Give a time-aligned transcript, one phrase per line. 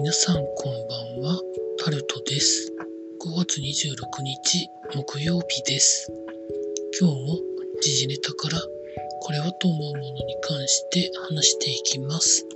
[0.00, 1.40] 皆さんこんばんは、
[1.84, 2.72] タルトです。
[3.20, 6.12] 5月26日木曜日です。
[7.00, 7.36] 今日も
[7.82, 8.60] 時事ネタから
[9.20, 12.46] これはと思うものに関して話していきます。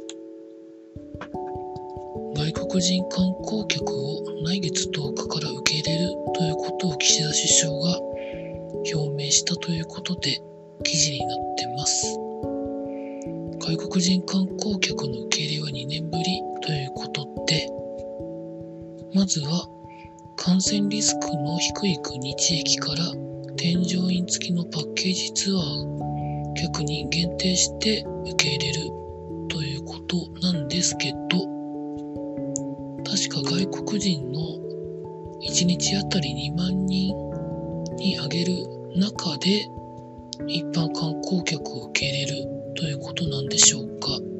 [2.37, 7.99] 外国人観光客を来月10日から受け入れるということを岸田首相が
[8.95, 10.41] 表明したということで
[10.85, 12.07] 記事になってます。
[13.59, 16.25] 外国人観光客の受け入れは2年ぶり
[16.63, 17.12] ということ、
[19.15, 19.69] まずは
[20.37, 23.05] 感染リスクの低い国地域から
[23.57, 28.91] 添乗員付きのパッケージツアー客に限定して受け入れる
[29.49, 31.39] ということなんですけど、
[33.05, 34.41] 確か外国人の
[35.43, 37.15] 1日あたり2万人
[37.97, 38.55] に上げる
[38.97, 39.69] 中で
[40.49, 44.32] 一般観光客を受け入れるということなんでしょうか。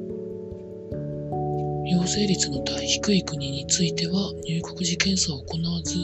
[2.13, 5.97] 陽性率の低い国については入国時検査を行わず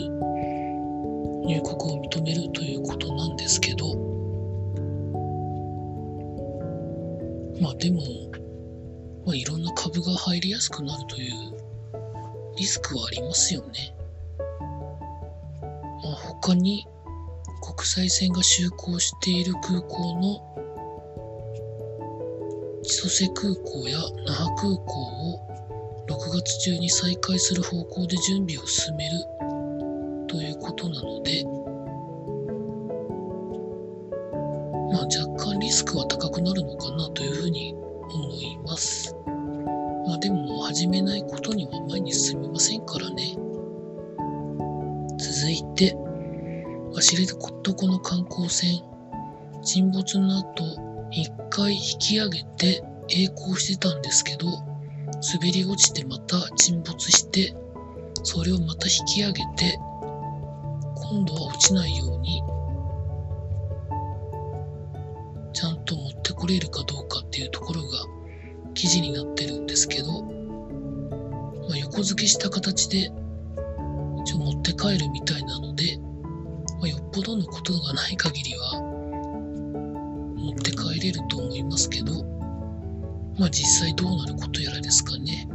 [1.46, 3.94] 入国を認めるということなんですけど
[7.60, 8.00] まあでも、
[9.26, 11.32] まあ、いろんな株が入りやすくなるという
[12.56, 13.94] リスクはありますよね。
[16.02, 16.86] まあ、他に
[17.60, 20.40] 国際線が就航している空港の
[22.82, 25.47] 千歳空港や那覇空港を
[26.08, 29.10] 6月中に再開する方向で準備を進める
[30.26, 31.44] ということなので、
[34.90, 39.14] まあ若干リスクは高くなるのかなというふうに思います。
[40.06, 43.36] まあでも始めないことには前に進みませんからね。
[45.18, 45.94] 続いて、
[47.00, 48.82] 知床の観光船
[49.62, 50.64] 沈没の後、
[51.10, 54.46] 一回引き上げて栄光してたんですけど、
[55.20, 57.54] 滑り落ちてまた沈没して、
[58.22, 59.78] それをまた引き上げて、
[61.10, 62.42] 今度は落ちないように、
[65.52, 67.88] ちゃんと持ってこれるかどうかっていうところが
[68.74, 73.10] 記事になってるんですけど、まあ、横付けした形で
[74.22, 75.98] 一応持って帰るみたいなので、
[76.78, 78.80] まあ、よっぽどのことがない限りは
[80.36, 82.17] 持って帰れると思いますけど、
[83.38, 85.48] まあ実際どうなることやらですかね。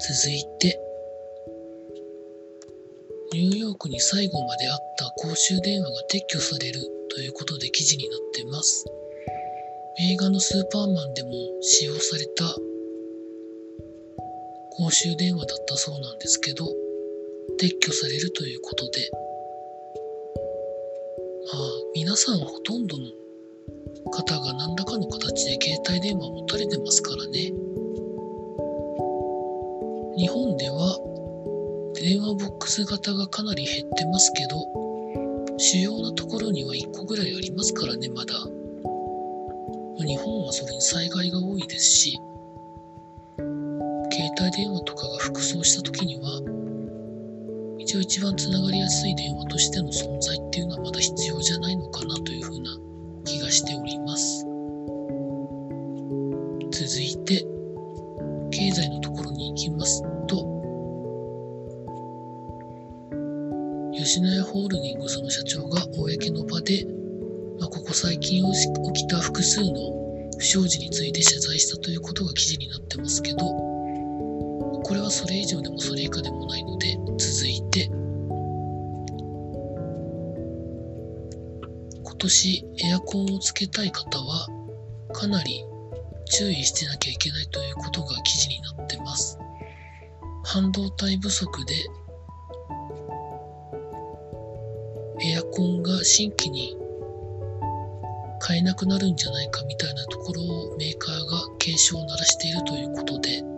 [0.00, 0.80] 続いて、
[3.32, 6.80] ニューヨークに最後まであった公衆電話が撤去される
[7.10, 8.84] ということで記事になってます。
[10.10, 11.30] 映画のスーパーマンでも
[11.60, 12.44] 使用された
[14.70, 16.66] 公衆電話だったそうなんですけど、
[17.60, 19.10] 撤去されるということで、
[21.52, 21.62] まあ
[21.94, 23.04] 皆さんほとんどの
[24.10, 27.52] 方が何らかの形で携帯電話を持たれてますからね。
[30.16, 30.98] 日本では
[31.94, 34.56] 電話ボックス型がかなり減ってますけど、
[35.58, 38.34] 主要なところには1個ぐらいありますからね、まだ。
[39.98, 42.18] 日本はそれに災害が多いですし、
[44.10, 46.40] 携帯電話とかが複装した時には、
[47.78, 52.89] 一応一番つながりやすい電話としての存在っていうのはまだ必要じゃないのかなというふうな
[53.24, 54.44] 気がしております。
[56.70, 57.44] 続いて、
[58.50, 60.60] 経済のところに行きますと、
[63.92, 66.86] 吉野家ホールディングスの社長が公の場で、
[67.58, 68.42] まあ、ここ最近
[68.92, 69.74] 起きた複数の
[70.38, 77.90] 不祥事について謝罪したということが記事になってますけど、これはそれ以上でもそれ以下でもないので、続いて、
[82.20, 84.46] 年エアコンをつけたい方は、
[85.12, 85.64] かなり
[86.26, 89.38] 注意してなきゃいけないということが記事になってます。
[90.44, 91.74] 半導体不足で、
[95.22, 96.76] エアコンが新規に
[98.38, 103.48] 買えなくなるんじゃないかみたいなところをメーカーが警鐘を鳴らしているということでま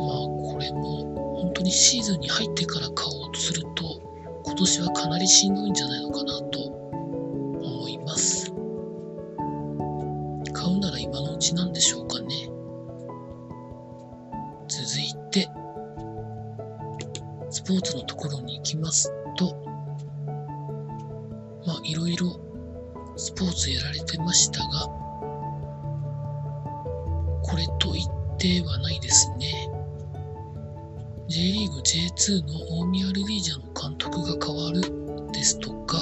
[0.00, 3.93] あ、これも本当にシーズンに入ってから買おうとすると
[4.54, 8.52] 今年はかなりしんどいんじゃないのかなと思います。
[10.52, 12.48] 買うなら今のうちなんでしょうかね。
[14.68, 15.48] 続いて
[17.50, 19.56] スポーツのところに行きますと
[21.66, 22.38] まあいろいろ
[23.16, 24.86] スポーツやられてましたが
[27.42, 29.73] これと言ってはないですね。
[31.26, 34.80] J リーグ J2 の大宮ルビージャの監督が変わる
[35.32, 35.98] ですとか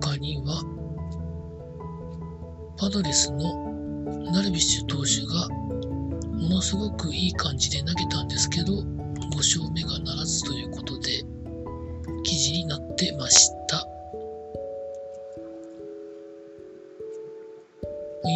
[0.00, 0.62] 他には
[2.76, 3.66] パドレスの
[4.32, 5.48] ダルビッシュ投手が
[6.38, 11.22] ものすごくいい感じで投げたんですけど5勝目がならずということで
[12.24, 13.55] 記事になってました。